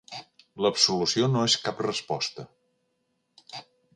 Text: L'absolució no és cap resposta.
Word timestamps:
L'absolució 0.65 1.27
no 1.33 1.43
és 1.49 1.57
cap 1.67 1.85
resposta. 1.87 2.47